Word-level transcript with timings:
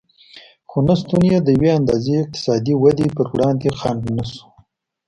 خو 0.69 0.77
نشتون 0.87 1.21
یې 1.31 1.37
د 1.41 1.47
یوې 1.57 1.71
اندازې 1.79 2.13
اقتصادي 2.23 2.73
ودې 2.77 3.07
پر 3.15 3.25
وړاندې 3.33 3.67
خنډ 3.79 4.03
نه 4.17 4.25
شو 4.31 4.45